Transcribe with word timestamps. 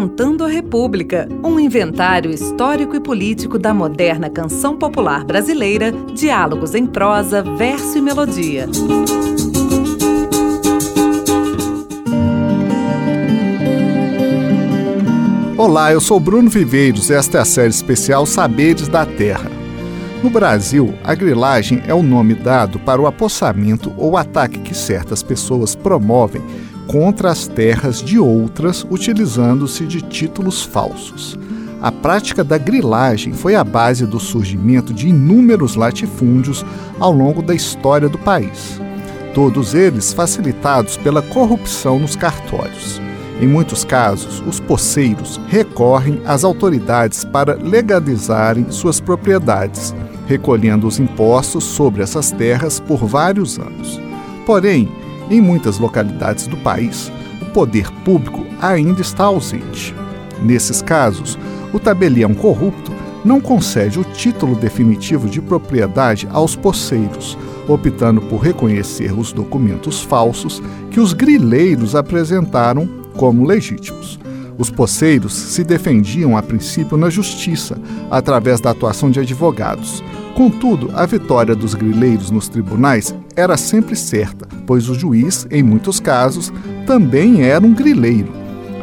Decantando 0.00 0.46
a 0.46 0.48
República, 0.48 1.28
um 1.44 1.60
inventário 1.60 2.30
histórico 2.30 2.96
e 2.96 3.00
político 3.00 3.58
da 3.58 3.74
moderna 3.74 4.30
canção 4.30 4.74
popular 4.74 5.24
brasileira, 5.24 5.92
diálogos 6.14 6.74
em 6.74 6.86
prosa, 6.86 7.42
verso 7.42 7.98
e 7.98 8.00
melodia. 8.00 8.66
Olá, 15.58 15.92
eu 15.92 16.00
sou 16.00 16.18
Bruno 16.18 16.48
Viveiros 16.48 17.10
e 17.10 17.12
esta 17.12 17.36
é 17.36 17.40
a 17.42 17.44
série 17.44 17.68
especial 17.68 18.24
Saberes 18.24 18.88
da 18.88 19.04
Terra. 19.04 19.50
No 20.22 20.30
Brasil, 20.30 20.94
a 21.04 21.14
grilagem 21.14 21.82
é 21.86 21.92
o 21.92 22.02
nome 22.02 22.34
dado 22.34 22.78
para 22.78 23.02
o 23.02 23.06
apossamento 23.06 23.92
ou 23.98 24.16
ataque 24.16 24.60
que 24.60 24.74
certas 24.74 25.22
pessoas 25.22 25.74
promovem 25.74 26.40
contra 26.90 27.30
as 27.30 27.46
terras 27.46 28.02
de 28.02 28.18
outras 28.18 28.84
utilizando-se 28.90 29.86
de 29.86 30.02
títulos 30.02 30.64
falsos. 30.64 31.38
A 31.80 31.92
prática 31.92 32.42
da 32.42 32.58
grilagem 32.58 33.32
foi 33.32 33.54
a 33.54 33.62
base 33.62 34.04
do 34.04 34.18
surgimento 34.18 34.92
de 34.92 35.08
inúmeros 35.08 35.76
latifúndios 35.76 36.66
ao 36.98 37.12
longo 37.12 37.42
da 37.42 37.54
história 37.54 38.08
do 38.08 38.18
país. 38.18 38.80
Todos 39.32 39.72
eles 39.72 40.12
facilitados 40.12 40.96
pela 40.96 41.22
corrupção 41.22 42.00
nos 42.00 42.16
cartórios. 42.16 43.00
Em 43.40 43.46
muitos 43.46 43.84
casos, 43.84 44.42
os 44.44 44.58
poceiros 44.58 45.40
recorrem 45.46 46.20
às 46.26 46.42
autoridades 46.42 47.24
para 47.24 47.54
legalizarem 47.54 48.68
suas 48.68 48.98
propriedades, 48.98 49.94
recolhendo 50.26 50.88
os 50.88 50.98
impostos 50.98 51.62
sobre 51.62 52.02
essas 52.02 52.32
terras 52.32 52.80
por 52.80 53.06
vários 53.06 53.60
anos. 53.60 54.00
Porém, 54.44 54.88
em 55.30 55.40
muitas 55.40 55.78
localidades 55.78 56.46
do 56.46 56.56
país, 56.56 57.10
o 57.40 57.46
poder 57.46 57.90
público 58.04 58.44
ainda 58.60 59.00
está 59.00 59.24
ausente. 59.24 59.94
Nesses 60.42 60.82
casos, 60.82 61.38
o 61.72 61.78
tabelião 61.78 62.34
corrupto 62.34 62.92
não 63.24 63.40
concede 63.40 63.98
o 63.98 64.04
título 64.04 64.56
definitivo 64.56 65.28
de 65.28 65.40
propriedade 65.40 66.26
aos 66.30 66.56
poceiros, 66.56 67.38
optando 67.68 68.20
por 68.22 68.38
reconhecer 68.38 69.16
os 69.16 69.32
documentos 69.32 70.02
falsos 70.02 70.62
que 70.90 70.98
os 70.98 71.12
grileiros 71.12 71.94
apresentaram 71.94 72.88
como 73.16 73.46
legítimos. 73.46 74.18
Os 74.58 74.70
poceiros 74.70 75.32
se 75.32 75.62
defendiam 75.62 76.36
a 76.36 76.42
princípio 76.42 76.96
na 76.96 77.08
justiça, 77.08 77.78
através 78.10 78.60
da 78.60 78.70
atuação 78.70 79.10
de 79.10 79.20
advogados, 79.20 80.02
Contudo, 80.40 80.90
a 80.94 81.04
vitória 81.04 81.54
dos 81.54 81.74
grileiros 81.74 82.30
nos 82.30 82.48
tribunais 82.48 83.14
era 83.36 83.58
sempre 83.58 83.94
certa, 83.94 84.48
pois 84.70 84.88
o 84.88 84.94
juiz, 84.94 85.48
em 85.50 85.64
muitos 85.64 85.98
casos, 85.98 86.52
também 86.86 87.42
era 87.42 87.66
um 87.66 87.74
grileiro. 87.74 88.32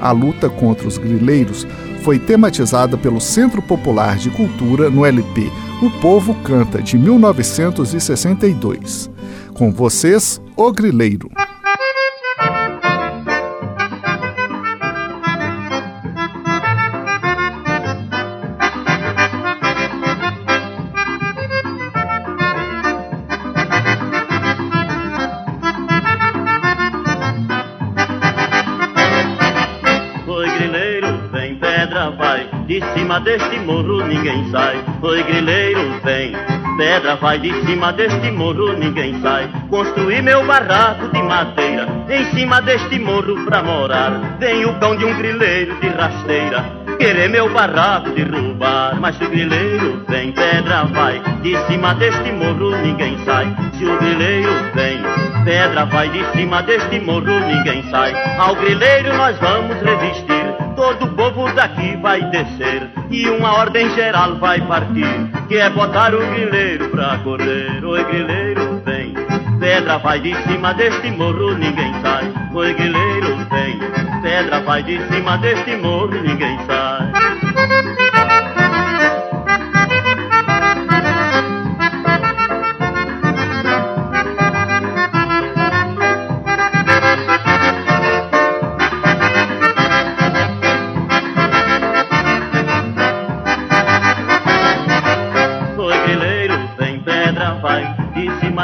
A 0.02 0.12
luta 0.12 0.50
contra 0.50 0.86
os 0.86 0.98
grileiros 0.98 1.66
foi 2.04 2.20
tematizada 2.20 2.98
pelo 2.98 3.22
Centro 3.22 3.62
Popular 3.62 4.18
de 4.18 4.30
Cultura 4.30 4.90
no 4.90 5.06
LP 5.06 5.50
O 5.82 5.90
Povo 6.02 6.36
Canta, 6.44 6.82
de 6.82 6.98
1962. 6.98 9.10
Com 9.54 9.72
vocês, 9.72 10.42
O 10.58 10.74
Grileiro. 10.74 11.32
De 32.68 32.82
cima 32.94 33.20
deste 33.22 33.60
morro 33.60 34.04
ninguém 34.06 34.50
sai. 34.52 34.84
Oi, 35.02 35.24
grileiro, 35.24 36.02
vem. 36.04 36.34
Pedra 36.78 37.16
vai 37.16 37.40
de 37.40 37.54
cima 37.66 37.94
deste 37.94 38.30
morro, 38.32 38.74
ninguém 38.74 39.20
sai. 39.22 39.50
Construí 39.70 40.22
meu 40.22 40.46
barraco 40.46 41.08
de 41.08 41.24
madeira, 41.24 41.88
em 42.10 42.26
cima 42.36 42.62
deste 42.62 43.00
morro 43.00 43.46
pra 43.46 43.64
morar. 43.64 44.38
Vem 44.40 44.66
o 44.66 44.74
cão 44.80 44.96
de 44.96 45.06
um 45.06 45.18
grileiro 45.18 45.80
de 45.80 45.88
rasteira, 45.88 46.66
querer 47.00 47.30
meu 47.30 47.50
barraco 47.52 48.10
derrubar. 48.10 49.00
Mas 49.00 49.16
se 49.18 49.24
o 49.24 49.30
grileiro 49.30 50.04
vem, 50.08 50.32
pedra 50.34 50.84
vai, 50.86 51.20
de 51.42 51.58
cima 51.68 51.94
deste 51.96 52.32
morro 52.32 52.76
ninguém 52.78 53.18
sai. 53.24 53.56
Se 53.74 53.86
o 53.86 53.98
grileiro 53.98 54.52
vem, 54.76 55.00
pedra 55.46 55.86
vai, 55.86 56.10
de 56.10 56.26
cima 56.32 56.62
deste 56.64 57.00
morro 57.00 57.40
ninguém 57.48 57.82
sai. 57.90 58.14
Ao 58.38 58.56
grileiro 58.56 59.16
nós 59.16 59.38
vamos 59.40 59.78
resistir 59.82 60.67
todo 60.78 61.06
o 61.06 61.16
povo 61.16 61.52
daqui 61.54 61.98
vai 61.98 62.22
descer 62.30 62.88
e 63.10 63.28
uma 63.28 63.52
ordem 63.58 63.90
geral 63.96 64.36
vai 64.36 64.62
partir, 64.62 65.10
que 65.48 65.58
é 65.58 65.70
botar 65.72 66.14
o 66.14 66.20
grileiro 66.20 66.90
pra 66.90 67.18
correr. 67.18 67.84
Oi, 67.84 68.04
grileiro, 68.04 68.80
vem, 68.86 69.14
pedra 69.60 69.98
vai 69.98 70.20
de 70.20 70.36
cima 70.44 70.76
deste 70.76 71.10
morro, 71.12 71.56
ninguém 71.56 71.92
sai. 72.04 72.32
Oi, 72.54 72.74
grileiro, 72.76 73.38
vem, 73.50 73.80
pedra 74.22 74.60
vai 74.62 74.84
de 74.84 75.02
cima 75.08 75.38
deste 75.40 75.76
morro, 75.78 76.12
ninguém 76.22 76.60
sai. 76.68 77.17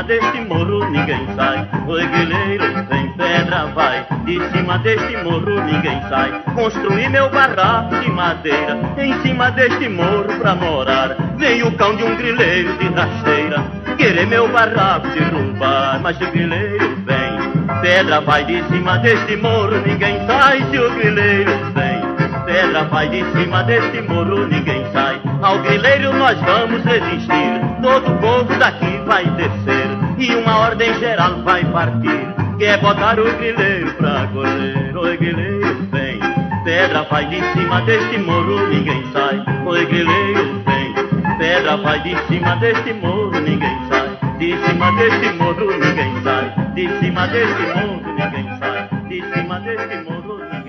Deste 0.03 0.41
morro 0.41 0.89
ninguém 0.89 1.27
sai. 1.35 1.67
Oi, 1.87 2.05
guilheiro, 2.07 2.85
vem 2.89 3.09
pedra, 3.13 3.65
vai. 3.73 4.05
De 4.25 4.39
cima 4.51 4.77
deste 4.79 5.17
morro 5.23 5.61
ninguém 5.65 6.01
sai. 6.09 6.43
Construí 6.53 7.09
meu 7.09 7.29
barraco 7.29 7.95
de 7.99 8.09
madeira, 8.11 8.77
em 8.97 9.21
cima 9.21 9.49
deste 9.51 9.87
morro 9.89 10.39
pra 10.39 10.55
morar. 10.55 11.15
Vem 11.37 11.63
o 11.63 11.71
cão 11.73 11.95
de 11.95 12.03
um 12.03 12.15
grileiro 12.15 12.77
de 12.77 12.87
rasteira, 12.89 13.63
querer 13.97 14.27
meu 14.27 14.47
barraco 14.49 15.07
derrubar. 15.09 15.99
Mas 16.01 16.19
o 16.21 16.31
grileiro 16.31 16.95
vem, 17.05 17.81
pedra 17.81 18.21
vai 18.21 18.43
de 18.43 18.63
cima 18.65 18.97
deste 18.99 19.35
morro, 19.37 19.77
ninguém 19.85 20.25
sai. 20.27 20.63
Se 20.69 20.79
o 20.79 20.91
grileiro 20.91 21.51
vem, 21.73 22.12
pedra 22.53 22.83
vai 22.83 23.09
de 23.09 23.25
cima 23.31 23.63
deste 23.63 23.99
morro, 24.03 24.45
ninguém 24.45 24.85
sai. 24.93 25.19
Ao 25.41 25.57
grileiro 25.57 26.13
nós 26.13 26.39
vamos 26.41 26.83
resistir, 26.83 27.59
todo 27.81 28.11
o 28.11 28.17
povo 28.19 28.55
daqui 28.59 29.01
vai 29.07 29.25
descer 29.31 29.87
e 30.19 30.35
uma 30.35 30.59
ordem 30.59 30.93
geral 30.99 31.41
vai 31.41 31.65
partir, 31.65 32.27
que 32.59 32.65
é 32.65 32.77
botar 32.77 33.19
o 33.19 33.23
grileiro 33.23 33.91
pra 33.95 34.27
correr. 34.27 34.95
Oi, 34.95 35.17
grileiro, 35.17 35.87
vem, 35.91 36.19
pedra 36.63 37.01
vai 37.09 37.25
de 37.25 37.41
cima 37.53 37.81
deste 37.81 38.19
morro, 38.19 38.67
ninguém 38.67 39.03
sai. 39.11 39.43
Oi, 39.65 39.85
grileiro, 39.87 40.61
vem, 40.63 41.37
pedra 41.39 41.77
vai 41.77 41.99
de 42.01 42.15
cima 42.27 42.55
deste 42.57 42.93
morro, 42.93 43.31
ninguém 43.31 43.79
sai. 43.89 44.13
De 44.37 44.55
cima 44.67 44.91
deste 44.91 45.33
morro, 45.39 45.71
ninguém 45.71 46.21
sai. 46.21 46.53
De 46.75 46.99
cima 46.99 47.27
deste 47.27 47.61
morro, 47.63 48.01
ninguém 48.15 48.57
sai. 48.59 48.89
De 49.09 49.23
cima 49.33 49.59
deste 49.59 49.95
morro. 50.03 50.62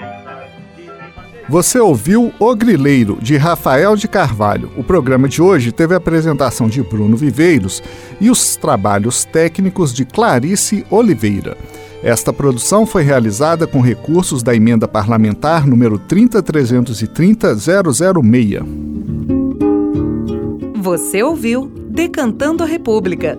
Você 1.49 1.79
ouviu 1.79 2.35
O 2.41 2.57
Grileiro, 2.57 3.19
de 3.21 3.37
Rafael 3.37 3.95
de 3.97 4.09
Carvalho. 4.09 4.71
O 4.79 4.85
programa 4.85 5.29
de 5.29 5.43
hoje 5.43 5.73
teve 5.73 5.93
a 5.93 5.99
apresentação 5.99 6.69
de 6.69 6.83
Bruno 6.83 7.19
Viveiros 7.19 7.83
e 8.19 8.31
os 8.31 8.57
trabalhos 8.57 9.27
técnicos 9.27 9.93
de 9.93 10.07
Clarice 10.07 10.87
Oliveira. 10.91 11.55
Esta 12.03 12.33
produção 12.33 12.87
foi 12.87 13.03
realizada 13.03 13.67
com 13.67 13.81
recursos 13.81 14.43
da 14.43 14.55
emenda 14.55 14.89
parlamentar 14.89 15.67
número 15.67 15.99
3033006. 15.99 18.65
Você 20.77 21.23
ouviu 21.23 21.71
Decantando 21.91 22.63
a 22.63 22.67
República, 22.67 23.39